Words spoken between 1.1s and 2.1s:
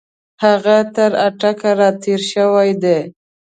اټک را